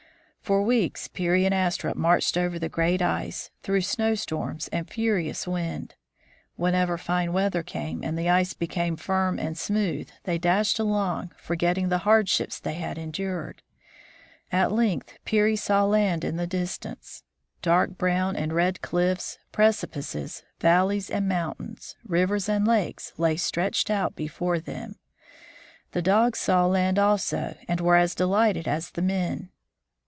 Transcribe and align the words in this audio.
For 0.41 0.63
weeks 0.63 1.07
Peary 1.07 1.45
and 1.45 1.53
Astrup 1.55 1.95
marched 1.95 2.37
over 2.37 2.59
the 2.59 2.67
great 2.67 3.01
ice, 3.01 3.51
through 3.63 3.81
snowstorms 3.83 4.67
and 4.67 4.89
furious 4.89 5.47
wind. 5.47 5.95
Whenever 6.57 6.97
fine 6.97 7.31
weather 7.31 7.63
came 7.63 8.03
and 8.03 8.17
the 8.17 8.29
ice 8.29 8.51
became 8.51 8.97
firm 8.97 9.39
and 9.39 9.57
smooth, 9.57 10.09
they 10.25 10.37
dashed 10.37 10.77
along, 10.77 11.31
forgetting 11.37 11.87
the 11.87 11.99
hardships 11.99 12.59
they 12.59 12.73
had 12.73 12.97
endured. 12.97 13.61
At 14.51 14.73
length 14.73 15.17
Peary 15.23 15.55
saw 15.55 15.85
land 15.85 16.25
in 16.25 16.35
the 16.35 16.47
distance. 16.47 17.23
Dark 17.61 17.97
brown 17.97 18.35
and 18.35 18.51
red 18.51 18.81
cliffs, 18.81 19.37
precipices, 19.53 20.43
valleys 20.59 21.09
and 21.09 21.29
moun 21.29 21.53
tains, 21.61 21.95
rivers 22.03 22.49
and 22.49 22.67
lakes, 22.67 23.13
lay 23.17 23.37
stretched 23.37 23.89
out 23.89 24.17
before 24.17 24.59
them. 24.59 24.97
The 25.93 26.01
dogs 26.01 26.39
saw 26.39 26.65
land 26.67 26.99
also, 26.99 27.55
and 27.69 27.79
were 27.79 27.95
as 27.95 28.13
delighted 28.13 28.67
as 28.67 28.89
the 28.91 29.01
men. 29.01 29.47